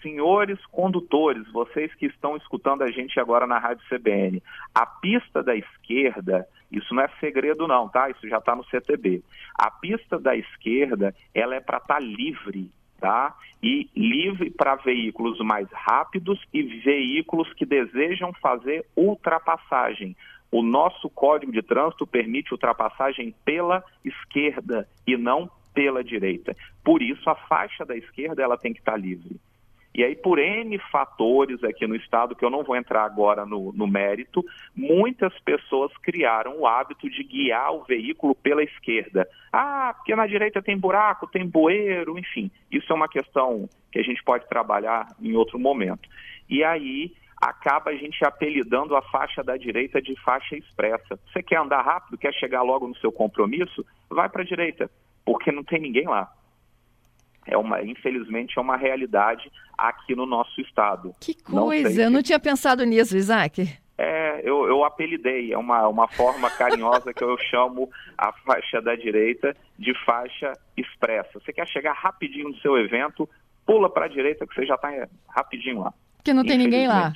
Senhores 0.02 0.64
condutores, 0.66 1.50
vocês 1.52 1.94
que 1.94 2.06
estão 2.06 2.36
escutando 2.36 2.82
a 2.82 2.90
gente 2.90 3.18
agora 3.18 3.46
na 3.46 3.58
Rádio 3.58 3.84
CBN, 3.88 4.42
a 4.74 4.86
pista 4.86 5.42
da 5.42 5.56
esquerda, 5.56 6.46
isso 6.70 6.94
não 6.94 7.02
é 7.02 7.08
segredo 7.20 7.66
não, 7.66 7.88
tá? 7.88 8.10
Isso 8.10 8.28
já 8.28 8.38
está 8.38 8.54
no 8.54 8.64
CTB. 8.64 9.22
A 9.54 9.70
pista 9.70 10.18
da 10.18 10.36
esquerda, 10.36 11.14
ela 11.34 11.54
é 11.54 11.60
para 11.60 11.78
estar 11.78 11.94
tá 11.94 12.00
livre, 12.00 12.70
tá? 13.00 13.34
E 13.62 13.88
livre 13.96 14.50
para 14.50 14.76
veículos 14.76 15.38
mais 15.40 15.68
rápidos 15.72 16.40
e 16.52 16.62
veículos 16.62 17.52
que 17.54 17.66
desejam 17.66 18.32
fazer 18.34 18.84
ultrapassagem. 18.96 20.16
O 20.50 20.62
nosso 20.62 21.10
Código 21.10 21.52
de 21.52 21.62
Trânsito 21.62 22.06
permite 22.06 22.52
ultrapassagem 22.52 23.34
pela 23.44 23.84
esquerda 24.04 24.88
e 25.06 25.16
não 25.16 25.50
pela 25.74 26.02
direita. 26.02 26.56
Por 26.82 27.02
isso, 27.02 27.28
a 27.28 27.34
faixa 27.34 27.84
da 27.84 27.96
esquerda 27.96 28.42
ela 28.42 28.56
tem 28.56 28.72
que 28.72 28.80
estar 28.80 28.96
livre. 28.96 29.38
E 29.98 30.04
aí, 30.04 30.14
por 30.14 30.38
N 30.38 30.78
fatores 30.92 31.64
aqui 31.64 31.84
no 31.84 31.96
Estado, 31.96 32.36
que 32.36 32.44
eu 32.44 32.50
não 32.50 32.62
vou 32.62 32.76
entrar 32.76 33.02
agora 33.02 33.44
no, 33.44 33.72
no, 33.72 33.84
mérito, 33.84 34.44
muitas 34.72 35.36
pessoas 35.40 35.90
criaram 35.96 36.60
o 36.60 36.68
hábito 36.68 37.10
de 37.10 37.24
guiar 37.24 37.74
o 37.74 37.82
veículo 37.82 38.32
pela 38.32 38.62
esquerda. 38.62 39.28
Ah, 39.52 39.92
porque 39.96 40.14
na 40.14 40.28
direita 40.28 40.62
tem 40.62 40.78
buraco, 40.78 41.26
tem 41.26 41.44
bueiro, 41.44 42.16
enfim. 42.16 42.48
Isso 42.70 42.92
é 42.92 42.94
uma 42.94 43.08
questão 43.08 43.68
que 43.90 43.98
a 43.98 44.02
gente 44.04 44.22
pode 44.22 44.48
trabalhar 44.48 45.08
em 45.20 45.34
outro 45.34 45.58
momento. 45.58 46.08
E 46.48 46.62
aí, 46.62 47.12
acaba 47.36 47.90
a 47.90 47.96
gente 47.96 48.24
apelidando 48.24 48.94
a 48.94 49.02
faixa 49.02 49.42
da 49.42 49.56
direita 49.56 50.00
de 50.00 50.14
faixa 50.22 50.54
expressa. 50.54 51.18
Você 51.26 51.42
quer 51.42 51.58
andar 51.58 51.82
rápido, 51.82 52.18
quer 52.18 52.32
chegar 52.34 52.62
logo 52.62 52.86
no 52.86 52.96
seu 52.98 53.10
compromisso? 53.10 53.84
Vai 54.08 54.28
para 54.28 54.42
a 54.42 54.46
direita, 54.46 54.88
porque 55.24 55.50
não 55.50 55.64
tem 55.64 55.80
ninguém 55.80 56.06
lá 56.06 56.32
é 57.48 57.56
uma, 57.56 57.82
infelizmente, 57.82 58.58
é 58.58 58.60
uma 58.60 58.76
realidade 58.76 59.50
aqui 59.76 60.14
no 60.14 60.26
nosso 60.26 60.60
estado. 60.60 61.12
Que 61.20 61.34
coisa, 61.34 61.96
não 61.96 62.04
eu 62.04 62.10
não 62.10 62.22
tinha 62.22 62.38
pensado 62.38 62.84
nisso, 62.84 63.16
Isaac. 63.16 63.68
É, 63.96 64.40
eu, 64.44 64.66
eu 64.66 64.84
apelidei, 64.84 65.52
é 65.52 65.58
uma, 65.58 65.88
uma 65.88 66.06
forma 66.06 66.48
carinhosa 66.50 67.12
que 67.12 67.24
eu 67.24 67.36
chamo 67.50 67.90
a 68.16 68.32
faixa 68.32 68.80
da 68.80 68.94
direita 68.94 69.56
de 69.76 69.92
faixa 70.04 70.52
expressa. 70.76 71.40
Você 71.40 71.52
quer 71.52 71.66
chegar 71.66 71.94
rapidinho 71.94 72.50
no 72.50 72.56
seu 72.58 72.78
evento, 72.78 73.28
pula 73.66 73.90
para 73.90 74.04
a 74.04 74.08
direita 74.08 74.46
que 74.46 74.54
você 74.54 74.64
já 74.64 74.76
está 74.76 74.88
rapidinho 75.28 75.80
lá. 75.80 75.92
Porque 76.16 76.32
não 76.32 76.44
tem 76.44 76.58
ninguém 76.58 76.86
lá. 76.86 77.12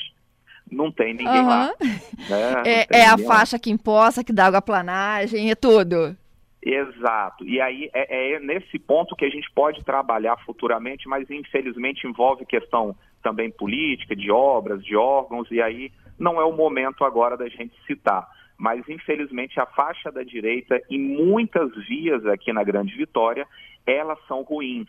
Não 0.70 0.90
tem 0.90 1.14
ninguém 1.14 1.40
uhum. 1.40 1.48
lá. 1.48 1.66
Né? 1.68 2.62
É, 2.66 2.86
é 3.02 3.06
a 3.06 3.18
faixa 3.18 3.56
lá. 3.56 3.60
que 3.60 3.70
imposta, 3.70 4.24
que 4.24 4.32
dá 4.32 4.46
água 4.46 4.62
planagem, 4.62 5.50
é 5.50 5.54
tudo. 5.54 6.16
Exato. 6.64 7.44
E 7.44 7.60
aí 7.60 7.90
é, 7.92 8.34
é, 8.34 8.40
nesse 8.40 8.78
ponto 8.78 9.16
que 9.16 9.24
a 9.24 9.30
gente 9.30 9.50
pode 9.52 9.84
trabalhar 9.84 10.36
futuramente, 10.44 11.08
mas 11.08 11.28
infelizmente 11.28 12.06
envolve 12.06 12.46
questão 12.46 12.94
também 13.20 13.50
política, 13.50 14.14
de 14.14 14.30
obras, 14.30 14.84
de 14.84 14.96
órgãos, 14.96 15.50
e 15.50 15.60
aí 15.60 15.92
não 16.18 16.40
é 16.40 16.44
o 16.44 16.52
momento 16.52 17.04
agora 17.04 17.36
da 17.36 17.48
gente 17.48 17.74
citar. 17.84 18.28
Mas 18.56 18.88
infelizmente 18.88 19.58
a 19.58 19.66
faixa 19.66 20.12
da 20.12 20.22
direita 20.22 20.80
e 20.88 20.96
muitas 20.98 21.74
vias 21.86 22.24
aqui 22.26 22.52
na 22.52 22.62
Grande 22.62 22.96
Vitória, 22.96 23.46
elas 23.84 24.18
são 24.28 24.42
ruins. 24.42 24.88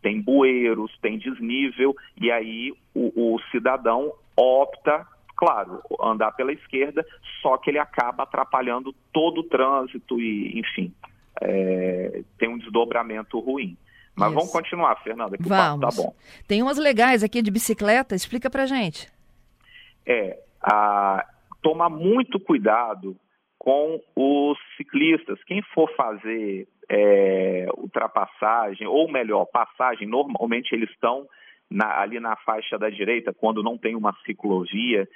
Tem 0.00 0.22
bueiros, 0.22 0.96
tem 1.02 1.18
desnível, 1.18 1.94
e 2.18 2.30
aí 2.30 2.72
o, 2.94 3.34
o 3.34 3.40
cidadão 3.50 4.10
opta 4.34 5.06
claro, 5.36 5.80
andar 6.02 6.32
pela 6.32 6.52
esquerda, 6.52 7.02
só 7.40 7.56
que 7.56 7.70
ele 7.70 7.78
acaba 7.78 8.24
atrapalhando 8.24 8.94
todo 9.10 9.40
o 9.40 9.44
trânsito 9.44 10.20
e, 10.20 10.58
enfim, 10.60 10.92
é, 11.40 12.22
tem 12.38 12.48
um 12.48 12.58
desdobramento 12.58 13.38
ruim. 13.38 13.76
Mas 14.14 14.28
Isso. 14.28 14.34
vamos 14.36 14.52
continuar, 14.52 14.96
Fernanda, 15.02 15.36
que 15.36 15.48
vamos. 15.48 15.76
o 15.76 15.80
papo 15.80 15.96
tá 15.96 16.02
bom. 16.02 16.14
Tem 16.46 16.62
umas 16.62 16.78
legais 16.78 17.22
aqui 17.22 17.40
de 17.40 17.50
bicicleta, 17.50 18.14
explica 18.14 18.50
pra 18.50 18.66
gente. 18.66 19.10
É, 20.06 20.38
a, 20.62 21.24
tomar 21.62 21.88
muito 21.88 22.38
cuidado 22.38 23.16
com 23.58 24.00
os 24.16 24.58
ciclistas. 24.76 25.42
Quem 25.44 25.62
for 25.74 25.90
fazer 25.94 26.66
é, 26.88 27.68
ultrapassagem, 27.76 28.86
ou 28.86 29.10
melhor, 29.10 29.46
passagem, 29.46 30.08
normalmente 30.08 30.74
eles 30.74 30.90
estão 30.90 31.26
na, 31.70 32.00
ali 32.00 32.18
na 32.18 32.36
faixa 32.36 32.76
da 32.78 32.90
direita, 32.90 33.32
quando 33.32 33.62
não 33.62 33.78
tem 33.78 33.94
uma 33.94 34.14
ciclovia, 34.26 35.08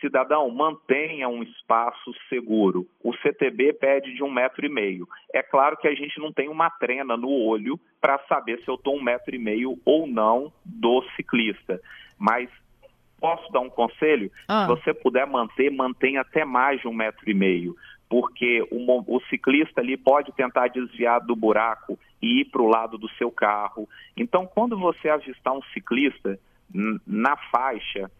cidadão, 0.00 0.50
mantenha 0.50 1.28
um 1.28 1.42
espaço 1.42 2.12
seguro. 2.28 2.86
O 3.02 3.12
CTB 3.16 3.74
pede 3.74 4.14
de 4.14 4.22
um 4.22 4.30
metro 4.30 4.64
e 4.64 4.68
meio. 4.68 5.08
É 5.32 5.42
claro 5.42 5.76
que 5.76 5.86
a 5.86 5.94
gente 5.94 6.18
não 6.18 6.32
tem 6.32 6.48
uma 6.48 6.70
trena 6.70 7.16
no 7.16 7.30
olho 7.30 7.78
para 8.00 8.18
saber 8.28 8.60
se 8.62 8.68
eu 8.68 8.74
estou 8.74 8.96
um 8.96 9.02
metro 9.02 9.34
e 9.34 9.38
meio 9.38 9.78
ou 9.84 10.06
não 10.06 10.52
do 10.64 11.02
ciclista. 11.16 11.80
Mas 12.18 12.48
posso 13.20 13.50
dar 13.52 13.60
um 13.60 13.70
conselho? 13.70 14.30
Ah. 14.48 14.62
Se 14.62 14.68
você 14.68 14.94
puder 14.94 15.26
manter, 15.26 15.70
mantenha 15.70 16.22
até 16.22 16.44
mais 16.44 16.80
de 16.80 16.88
um 16.88 16.94
metro 16.94 17.28
e 17.28 17.34
meio. 17.34 17.76
Porque 18.08 18.66
o, 18.70 19.16
o 19.16 19.20
ciclista 19.28 19.80
ali 19.80 19.96
pode 19.96 20.32
tentar 20.32 20.68
desviar 20.68 21.20
do 21.20 21.36
buraco 21.36 21.98
e 22.20 22.40
ir 22.40 22.46
para 22.46 22.62
o 22.62 22.68
lado 22.68 22.98
do 22.98 23.08
seu 23.10 23.30
carro. 23.30 23.88
Então, 24.16 24.46
quando 24.46 24.76
você 24.76 25.08
avistar 25.08 25.52
um 25.52 25.62
ciclista 25.72 26.38
na 27.06 27.36
faixa, 27.36 28.10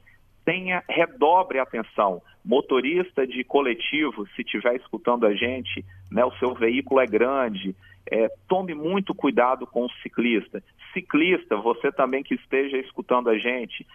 tenha, 0.45 0.83
redobre 0.89 1.59
a 1.59 1.63
atenção. 1.63 2.23
Motorista 2.45 3.27
de 3.27 3.45
coletivo, 3.45 4.27
se 4.35 4.43
estiver 4.43 4.77
escutando 4.77 5.27
a 5.27 5.35
gente, 5.35 5.85
né, 6.11 6.25
o 6.25 6.33
seu 6.39 6.55
veículo 6.55 7.01
é 7.01 7.07
grande, 7.07 7.75
é, 8.11 8.29
tome 8.49 8.75
muito 8.75 9.15
cuidado 9.15 9.67
com 9.67 9.85
o 9.85 9.91
ciclista. 10.03 10.63
Ciclista, 10.93 11.57
você 11.57 11.93
também 11.93 12.23
que 12.23 12.35
esteja 12.35 12.77
escutando 12.79 13.29
a 13.29 13.39
gente, 13.39 13.87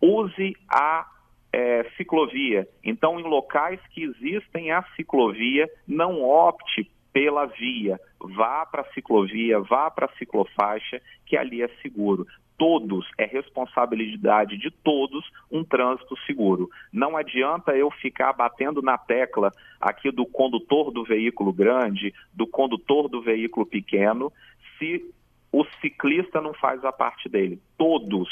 use 0.00 0.56
a 0.68 1.06
é, 1.52 1.84
ciclovia. 1.96 2.68
Então, 2.84 3.18
em 3.18 3.24
locais 3.24 3.80
que 3.90 4.02
existem 4.04 4.70
a 4.70 4.82
ciclovia, 4.96 5.68
não 5.86 6.22
opte 6.22 6.90
pela 7.12 7.46
via. 7.46 8.00
Vá 8.20 8.66
para 8.66 8.82
a 8.82 8.92
ciclovia, 8.92 9.60
vá 9.60 9.90
para 9.90 10.06
a 10.06 10.16
ciclofaixa, 10.18 11.00
que 11.26 11.36
ali 11.36 11.62
é 11.62 11.68
seguro 11.82 12.26
todos, 12.58 13.08
é 13.16 13.24
responsabilidade 13.24 14.58
de 14.58 14.70
todos 14.70 15.24
um 15.50 15.62
trânsito 15.62 16.18
seguro. 16.26 16.68
Não 16.92 17.16
adianta 17.16 17.74
eu 17.76 17.88
ficar 17.90 18.32
batendo 18.32 18.82
na 18.82 18.98
tecla 18.98 19.52
aqui 19.80 20.10
do 20.10 20.26
condutor 20.26 20.90
do 20.90 21.04
veículo 21.04 21.52
grande, 21.52 22.12
do 22.34 22.46
condutor 22.46 23.08
do 23.08 23.22
veículo 23.22 23.64
pequeno, 23.64 24.32
se 24.76 25.08
o 25.52 25.64
ciclista 25.80 26.40
não 26.40 26.52
faz 26.52 26.84
a 26.84 26.92
parte 26.92 27.28
dele. 27.28 27.60
Todos 27.78 28.28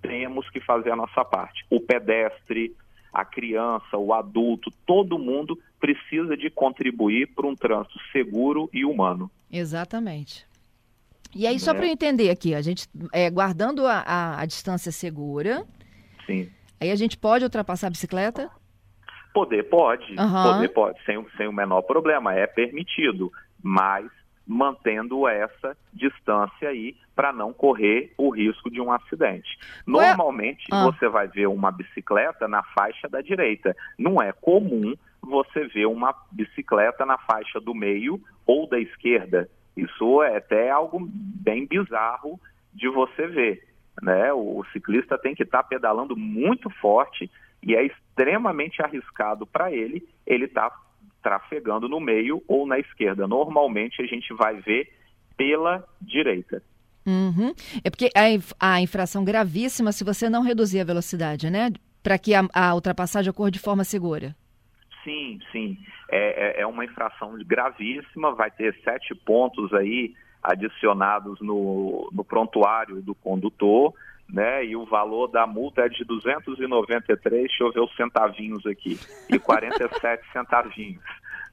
temos 0.00 0.48
que 0.48 0.60
fazer 0.60 0.90
a 0.90 0.96
nossa 0.96 1.24
parte. 1.24 1.64
O 1.70 1.78
pedestre, 1.78 2.74
a 3.12 3.24
criança, 3.24 3.98
o 3.98 4.12
adulto, 4.14 4.70
todo 4.86 5.18
mundo 5.18 5.58
precisa 5.86 6.36
de 6.36 6.50
contribuir 6.50 7.28
para 7.28 7.46
um 7.46 7.54
trânsito 7.54 7.96
seguro 8.10 8.68
e 8.72 8.84
humano. 8.84 9.30
Exatamente. 9.50 10.44
E 11.32 11.46
aí, 11.46 11.60
só 11.60 11.72
né? 11.72 11.78
para 11.78 11.86
eu 11.86 11.92
entender 11.92 12.28
aqui, 12.28 12.54
a 12.54 12.60
gente 12.60 12.88
é, 13.12 13.30
guardando 13.30 13.86
a, 13.86 14.00
a, 14.00 14.40
a, 14.40 14.46
distância 14.46 14.90
segura. 14.90 15.64
Sim. 16.26 16.50
Aí 16.80 16.90
a 16.90 16.96
gente 16.96 17.16
pode 17.16 17.44
ultrapassar 17.44 17.86
a 17.86 17.90
bicicleta? 17.90 18.50
Poder 19.32 19.62
pode, 19.64 20.12
uhum. 20.18 20.42
poder 20.42 20.68
pode, 20.70 20.98
sem, 21.04 21.24
sem 21.36 21.46
o 21.46 21.52
menor 21.52 21.82
problema, 21.82 22.34
é 22.34 22.46
permitido. 22.46 23.30
Mas 23.62 24.10
mantendo 24.46 25.28
essa 25.28 25.76
distância 25.92 26.68
aí 26.68 26.96
para 27.14 27.32
não 27.32 27.52
correr 27.52 28.12
o 28.16 28.30
risco 28.30 28.70
de 28.70 28.80
um 28.80 28.90
acidente. 28.92 29.58
Normalmente 29.86 30.64
ah. 30.70 30.84
você 30.84 31.08
vai 31.08 31.28
ver 31.28 31.46
uma 31.46 31.70
bicicleta 31.70 32.48
na 32.48 32.62
faixa 32.62 33.08
da 33.08 33.20
direita. 33.20 33.76
Não 33.98 34.20
é 34.22 34.32
comum 34.32 34.94
você 35.26 35.66
ver 35.66 35.86
uma 35.86 36.14
bicicleta 36.30 37.04
na 37.04 37.18
faixa 37.18 37.60
do 37.60 37.74
meio 37.74 38.20
ou 38.46 38.68
da 38.68 38.78
esquerda. 38.78 39.48
Isso 39.76 40.22
é 40.22 40.38
até 40.38 40.70
algo 40.70 40.98
bem 41.10 41.66
bizarro 41.66 42.40
de 42.72 42.88
você 42.88 43.26
ver. 43.26 43.68
Né? 44.02 44.32
O, 44.32 44.64
ciclista 44.72 45.18
tem 45.18 45.34
que 45.34 45.42
estar 45.42 45.62
tá 45.62 45.68
pedalando 45.68 46.16
muito 46.16 46.70
forte 46.70 47.30
e 47.62 47.74
é 47.74 47.84
extremamente 47.84 48.82
arriscado 48.82 49.46
para 49.46 49.72
ele 49.72 50.06
ele 50.26 50.44
estar 50.44 50.70
tá 50.70 50.80
trafegando 51.22 51.88
no 51.88 51.98
meio 51.98 52.42
ou 52.46 52.66
na 52.66 52.78
esquerda. 52.78 53.26
Normalmente 53.26 54.00
a 54.00 54.06
gente 54.06 54.32
vai 54.34 54.56
ver 54.60 54.92
pela 55.36 55.84
direita. 56.00 56.62
Uhum. 57.06 57.54
É 57.84 57.90
porque 57.90 58.10
a, 58.14 58.74
a 58.74 58.80
infração 58.80 59.24
gravíssima 59.24 59.92
se 59.92 60.04
você 60.04 60.28
não 60.28 60.42
reduzir 60.42 60.80
a 60.80 60.84
velocidade, 60.84 61.50
né? 61.50 61.72
Para 62.02 62.18
que 62.18 62.34
a, 62.34 62.46
a 62.52 62.74
ultrapassagem 62.74 63.30
ocorra 63.30 63.50
de 63.50 63.58
forma 63.58 63.84
segura. 63.84 64.34
Sim, 65.06 65.38
sim. 65.52 65.78
É, 66.10 66.58
é, 66.58 66.62
é 66.62 66.66
uma 66.66 66.84
infração 66.84 67.38
gravíssima, 67.46 68.34
vai 68.34 68.50
ter 68.50 68.76
sete 68.82 69.14
pontos 69.14 69.72
aí 69.72 70.12
adicionados 70.42 71.40
no, 71.40 72.10
no 72.12 72.24
prontuário 72.24 73.00
do 73.00 73.14
condutor, 73.14 73.94
né? 74.28 74.64
E 74.64 74.74
o 74.74 74.84
valor 74.84 75.28
da 75.28 75.46
multa 75.46 75.82
é 75.82 75.88
de 75.88 76.04
293, 76.04 77.42
deixa 77.42 77.62
eu 77.62 77.72
ver 77.72 77.80
os 77.80 77.94
centavinhos 77.94 78.66
aqui, 78.66 78.98
e 79.30 79.38
47 79.38 80.24
centavinhos, 80.32 81.04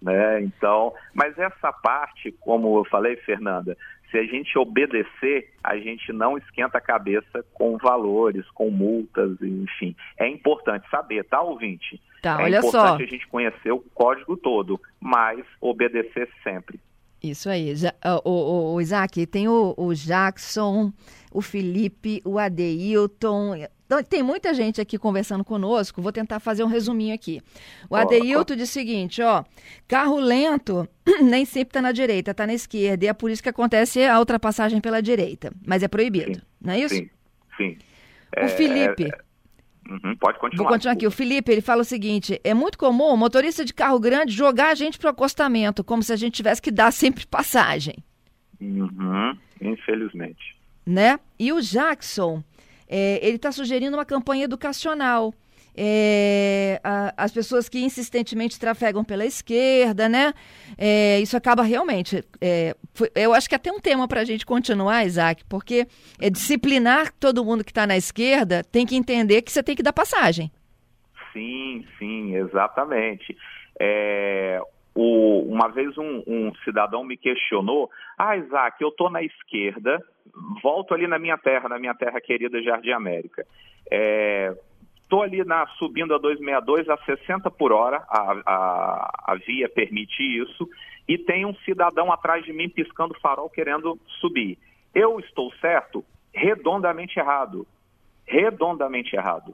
né? 0.01 0.41
Então, 0.41 0.91
mas 1.13 1.37
essa 1.37 1.71
parte, 1.71 2.31
como 2.39 2.79
eu 2.79 2.85
falei, 2.85 3.15
Fernanda, 3.17 3.77
se 4.13 4.19
a 4.19 4.23
gente 4.23 4.55
obedecer, 4.59 5.51
a 5.63 5.75
gente 5.75 6.13
não 6.13 6.37
esquenta 6.37 6.77
a 6.77 6.81
cabeça 6.81 7.43
com 7.51 7.77
valores, 7.79 8.47
com 8.51 8.69
multas, 8.69 9.41
enfim. 9.41 9.95
É 10.19 10.27
importante 10.27 10.87
saber, 10.87 11.23
tá, 11.23 11.41
ouvinte? 11.41 11.99
Tá, 12.21 12.39
é 12.39 12.43
olha 12.43 12.59
importante 12.59 12.99
só. 12.99 13.03
a 13.03 13.05
gente 13.07 13.27
conhecer 13.27 13.71
o 13.71 13.79
código 13.79 14.37
todo, 14.37 14.79
mas 15.01 15.43
obedecer 15.59 16.29
sempre. 16.43 16.79
Isso 17.23 17.49
aí. 17.49 17.73
Já, 17.73 17.93
o, 18.25 18.29
o, 18.29 18.73
o, 18.73 18.81
Isaac, 18.81 19.25
tem 19.25 19.47
o, 19.47 19.73
o 19.77 19.95
Jackson, 19.95 20.91
o 21.31 21.41
Felipe, 21.41 22.21
o 22.25 22.37
Adeilton. 22.37 23.55
Então, 23.85 24.03
tem 24.03 24.21
muita 24.21 24.53
gente 24.53 24.81
aqui 24.81 24.97
conversando 24.97 25.43
conosco. 25.43 26.01
Vou 26.01 26.11
tentar 26.11 26.41
fazer 26.41 26.65
um 26.65 26.67
resuminho 26.67 27.15
aqui. 27.15 27.41
O 27.89 27.95
Adeilton 27.95 28.57
diz 28.57 28.69
o 28.69 28.73
seguinte: 28.73 29.21
ó, 29.21 29.45
carro 29.87 30.19
lento 30.19 30.87
nem 31.23 31.45
sempre 31.45 31.69
está 31.69 31.81
na 31.81 31.93
direita, 31.93 32.31
está 32.31 32.45
na 32.45 32.53
esquerda. 32.53 33.05
E 33.05 33.07
é 33.07 33.13
por 33.13 33.31
isso 33.31 33.41
que 33.41 33.49
acontece 33.49 34.03
a 34.03 34.19
ultrapassagem 34.19 34.81
pela 34.81 35.01
direita. 35.01 35.53
Mas 35.65 35.81
é 35.81 35.87
proibido, 35.87 36.35
sim, 36.35 36.41
não 36.59 36.73
é 36.73 36.79
isso? 36.79 36.95
Sim, 36.95 37.09
sim. 37.55 37.77
O 38.35 38.39
é, 38.39 38.47
Felipe. 38.49 39.05
É, 39.05 39.32
Uhum, 39.89 40.15
pode 40.15 40.39
continuar. 40.39 40.63
Vou 40.63 40.73
continuar 40.73 40.93
aqui. 40.93 41.05
O 41.05 41.11
Felipe, 41.11 41.51
ele 41.51 41.61
fala 41.61 41.81
o 41.81 41.85
seguinte: 41.85 42.39
é 42.43 42.53
muito 42.53 42.77
comum 42.77 43.13
o 43.13 43.17
motorista 43.17 43.65
de 43.65 43.73
carro 43.73 43.99
grande 43.99 44.33
jogar 44.33 44.69
a 44.69 44.75
gente 44.75 44.97
para 44.97 45.07
o 45.07 45.11
acostamento, 45.11 45.83
como 45.83 46.01
se 46.01 46.13
a 46.13 46.15
gente 46.15 46.35
tivesse 46.35 46.61
que 46.61 46.71
dar 46.71 46.91
sempre 46.91 47.25
passagem. 47.25 47.95
Uhum, 48.61 49.37
infelizmente. 49.61 50.55
Né? 50.85 51.19
E 51.37 51.51
o 51.51 51.61
Jackson, 51.61 52.43
é, 52.87 53.19
ele 53.25 53.35
está 53.35 53.51
sugerindo 53.51 53.95
uma 53.95 54.05
campanha 54.05 54.45
educacional 54.45 55.33
é, 55.75 56.79
a, 56.83 57.13
as 57.17 57.31
pessoas 57.31 57.67
que 57.67 57.79
insistentemente 57.79 58.59
trafegam 58.59 59.03
pela 59.03 59.25
esquerda, 59.25 60.07
né? 60.07 60.33
É, 60.77 61.19
isso 61.19 61.35
acaba 61.35 61.63
realmente. 61.63 62.23
É, 62.39 62.75
foi, 62.93 63.09
eu 63.15 63.33
acho 63.33 63.49
que 63.49 63.55
é 63.55 63.57
até 63.57 63.71
um 63.71 63.79
tema 63.79 64.07
para 64.07 64.21
a 64.21 64.25
gente 64.25 64.45
continuar, 64.45 65.05
Isaac, 65.05 65.43
porque 65.49 65.87
é 66.21 66.29
disciplinar 66.29 67.11
todo 67.19 67.43
mundo 67.43 67.63
que 67.63 67.71
está 67.71 67.87
na 67.87 67.97
esquerda 67.97 68.63
tem 68.63 68.85
que 68.85 68.95
entender 68.95 69.41
que 69.41 69.51
você 69.51 69.63
tem 69.63 69.75
que 69.75 69.83
dar 69.83 69.93
passagem. 69.93 70.51
Sim, 71.31 71.85
sim, 71.97 72.35
exatamente. 72.35 73.35
É, 73.79 74.61
o, 74.93 75.41
uma 75.49 75.67
vez 75.69 75.97
um, 75.97 76.23
um, 76.27 76.53
cidadão 76.63 77.03
me 77.03 77.17
questionou: 77.17 77.89
Ah, 78.17 78.37
Isaac, 78.37 78.81
eu 78.81 78.89
estou 78.89 79.09
na 79.09 79.23
esquerda, 79.23 79.99
volto 80.61 80.93
ali 80.93 81.07
na 81.07 81.17
minha 81.17 81.37
terra, 81.37 81.67
na 81.67 81.79
minha 81.79 81.95
terra 81.95 82.21
querida 82.21 82.61
Jardim 82.61 82.91
América. 82.91 83.45
É, 83.89 84.55
Estou 85.13 85.21
ali 85.21 85.43
na, 85.43 85.67
subindo 85.77 86.15
a 86.15 86.17
262 86.17 86.89
a 86.89 86.97
60 87.05 87.51
por 87.51 87.71
hora, 87.71 88.03
a, 88.09 88.31
a, 88.47 89.23
a 89.27 89.35
via 89.35 89.69
permite 89.69 90.23
isso, 90.23 90.67
e 91.07 91.19
tem 91.19 91.45
um 91.45 91.53
cidadão 91.57 92.11
atrás 92.11 92.43
de 92.43 92.51
mim 92.51 92.67
piscando 92.67 93.13
farol 93.21 93.47
querendo 93.47 93.99
subir. 94.19 94.57
Eu 94.91 95.19
estou 95.19 95.53
certo? 95.61 96.03
Redondamente 96.33 97.19
errado. 97.19 97.67
Redondamente 98.25 99.15
errado. 99.15 99.53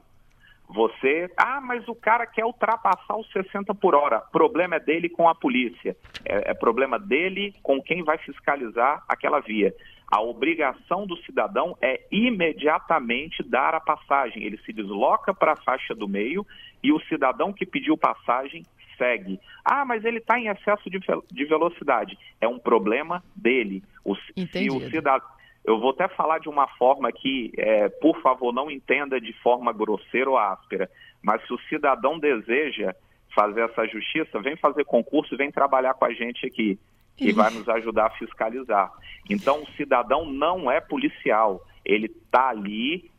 Você, 0.66 1.30
ah, 1.36 1.60
mas 1.60 1.86
o 1.88 1.94
cara 1.94 2.24
quer 2.24 2.46
ultrapassar 2.46 3.18
os 3.18 3.30
60 3.30 3.74
por 3.74 3.94
hora. 3.94 4.18
Problema 4.32 4.76
é 4.76 4.80
dele 4.80 5.10
com 5.10 5.28
a 5.28 5.34
polícia. 5.34 5.94
É, 6.24 6.52
é 6.52 6.54
problema 6.54 6.98
dele 6.98 7.54
com 7.62 7.82
quem 7.82 8.02
vai 8.02 8.16
fiscalizar 8.16 9.04
aquela 9.06 9.40
via. 9.40 9.74
A 10.10 10.20
obrigação 10.20 11.06
do 11.06 11.16
cidadão 11.18 11.76
é 11.80 12.00
imediatamente 12.10 13.44
dar 13.44 13.74
a 13.74 13.80
passagem. 13.80 14.42
Ele 14.42 14.58
se 14.58 14.72
desloca 14.72 15.32
para 15.32 15.52
a 15.52 15.56
faixa 15.56 15.94
do 15.94 16.08
meio 16.08 16.44
e 16.82 16.92
o 16.92 17.00
cidadão 17.02 17.52
que 17.52 17.64
pediu 17.64 17.96
passagem 17.96 18.64
segue. 18.98 19.38
Ah, 19.64 19.84
mas 19.84 20.04
ele 20.04 20.18
está 20.18 20.38
em 20.38 20.48
excesso 20.48 20.90
de, 20.90 20.98
de, 21.30 21.44
velocidade. 21.44 22.18
É 22.40 22.48
um 22.48 22.58
problema 22.58 23.22
dele. 23.36 23.84
O, 24.04 24.16
se 24.16 24.68
o 24.68 24.90
cidadão, 24.90 25.28
eu 25.64 25.78
vou 25.78 25.90
até 25.90 26.08
falar 26.08 26.40
de 26.40 26.48
uma 26.48 26.66
forma 26.76 27.12
que, 27.12 27.52
é, 27.56 27.88
por 27.88 28.20
favor, 28.20 28.52
não 28.52 28.68
entenda 28.68 29.20
de 29.20 29.32
forma 29.34 29.72
grosseira 29.72 30.28
ou 30.28 30.36
áspera, 30.36 30.90
mas 31.22 31.46
se 31.46 31.52
o 31.52 31.60
cidadão 31.68 32.18
deseja 32.18 32.94
fazer 33.32 33.60
essa 33.60 33.86
justiça, 33.86 34.40
vem 34.40 34.56
fazer 34.56 34.84
concurso, 34.84 35.36
vem 35.36 35.52
trabalhar 35.52 35.94
com 35.94 36.04
a 36.04 36.12
gente 36.12 36.44
aqui 36.44 36.78
que 37.20 37.32
vai 37.32 37.50
nos 37.50 37.68
ajudar 37.68 38.06
a 38.06 38.10
fiscalizar. 38.10 38.90
Então, 39.28 39.62
o 39.62 39.70
cidadão 39.76 40.24
não 40.24 40.70
é 40.70 40.80
policial, 40.80 41.64
ele 41.84 42.06
está 42.06 42.48
ali, 42.48 43.10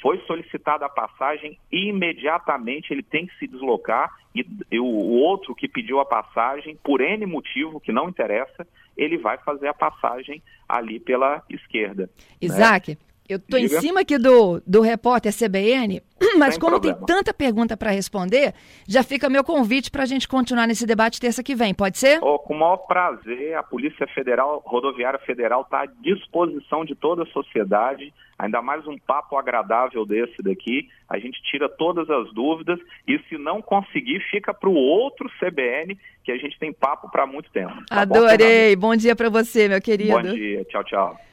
foi 0.00 0.18
solicitada 0.26 0.86
a 0.86 0.88
passagem, 0.88 1.58
imediatamente 1.70 2.92
ele 2.92 3.02
tem 3.02 3.26
que 3.26 3.38
se 3.38 3.46
deslocar 3.46 4.10
e, 4.34 4.46
e 4.70 4.78
o, 4.78 4.84
o, 4.84 5.16
outro 5.18 5.54
que 5.54 5.68
pediu 5.68 6.00
a 6.00 6.04
passagem, 6.04 6.78
por 6.82 7.00
N 7.00 7.26
motivo 7.26 7.80
que 7.80 7.92
não 7.92 8.08
interessa, 8.08 8.66
ele 8.96 9.18
vai 9.18 9.38
fazer 9.38 9.68
a 9.68 9.74
passagem 9.74 10.42
ali 10.68 11.00
pela 11.00 11.42
esquerda. 11.48 12.04
Né? 12.04 12.08
Isaac, 12.40 12.90
né? 12.90 12.96
Eu 13.30 13.36
estou 13.36 13.60
em 13.60 13.68
cima 13.68 14.00
aqui 14.00 14.18
do, 14.18 14.60
do 14.66 14.80
repórter 14.80 15.32
CBN, 15.32 16.02
mas 16.36 16.54
Sem 16.54 16.60
como 16.60 16.80
problema. 16.80 16.98
tem 16.98 17.06
tanta 17.06 17.32
pergunta 17.32 17.76
para 17.76 17.92
responder, 17.92 18.52
já 18.88 19.04
fica 19.04 19.30
meu 19.30 19.44
convite 19.44 19.88
para 19.88 20.02
a 20.02 20.06
gente 20.06 20.26
continuar 20.26 20.66
nesse 20.66 20.84
debate 20.84 21.20
terça 21.20 21.40
que 21.40 21.54
vem, 21.54 21.72
pode 21.72 21.96
ser? 21.96 22.18
Oh, 22.24 22.40
com 22.40 22.54
o 22.54 22.58
maior 22.58 22.78
prazer, 22.78 23.54
a 23.54 23.62
Polícia 23.62 24.04
Federal, 24.08 24.60
Rodoviária 24.66 25.20
Federal 25.20 25.62
está 25.62 25.82
à 25.82 25.86
disposição 25.86 26.84
de 26.84 26.96
toda 26.96 27.22
a 27.22 27.26
sociedade, 27.26 28.12
ainda 28.36 28.60
mais 28.60 28.84
um 28.88 28.98
papo 28.98 29.36
agradável 29.36 30.04
desse 30.04 30.42
daqui, 30.42 30.88
a 31.08 31.16
gente 31.16 31.40
tira 31.44 31.68
todas 31.68 32.10
as 32.10 32.32
dúvidas 32.32 32.80
e 33.06 33.16
se 33.28 33.38
não 33.38 33.62
conseguir, 33.62 34.18
fica 34.28 34.52
para 34.52 34.68
o 34.68 34.74
outro 34.74 35.30
CBN, 35.38 35.96
que 36.24 36.32
a 36.32 36.36
gente 36.36 36.58
tem 36.58 36.72
papo 36.72 37.08
para 37.08 37.26
muito 37.28 37.48
tempo. 37.52 37.74
Tá 37.88 38.00
Adorei, 38.00 38.74
bom, 38.74 38.88
bom 38.88 38.96
dia 38.96 39.14
para 39.14 39.28
você, 39.28 39.68
meu 39.68 39.80
querido. 39.80 40.10
Bom 40.10 40.22
dia, 40.22 40.64
tchau, 40.64 40.82
tchau. 40.82 41.29